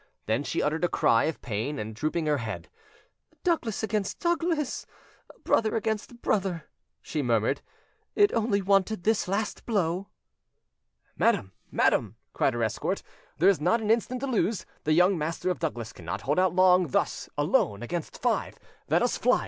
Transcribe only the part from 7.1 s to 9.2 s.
murmured: "it only wanted